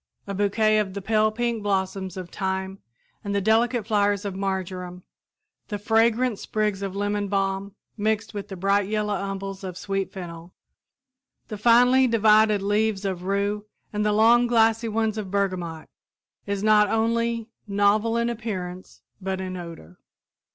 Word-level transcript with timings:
A 0.25 0.33
bouquet 0.33 0.79
of 0.79 0.95
the 0.95 1.01
pale 1.03 1.31
pink 1.31 1.61
blossoms 1.61 2.17
of 2.17 2.31
thyme 2.31 2.79
and 3.23 3.35
the 3.35 3.39
delicate 3.39 3.85
flowers 3.85 4.25
of 4.25 4.33
marjoram, 4.35 5.03
the 5.67 5.77
fragrant 5.77 6.39
sprigs 6.39 6.81
of 6.81 6.95
lemon 6.95 7.27
balm 7.27 7.75
mixed 7.97 8.33
with 8.33 8.47
the 8.47 8.55
bright 8.55 8.89
yellow 8.89 9.13
umbels 9.13 9.63
of 9.63 9.77
sweet 9.77 10.11
fennel, 10.11 10.55
the 11.49 11.57
finely 11.59 12.07
divided 12.07 12.63
leaves 12.63 13.05
of 13.05 13.25
rue 13.25 13.67
and 13.93 14.03
the 14.03 14.11
long 14.11 14.47
glassy 14.47 14.89
ones 14.89 15.19
of 15.19 15.29
bergamot, 15.29 15.87
is 16.47 16.63
not 16.63 16.89
only 16.89 17.51
novel 17.67 18.17
in 18.17 18.27
appearance 18.27 19.03
but 19.21 19.39
in 19.39 19.55
odor. 19.55 19.99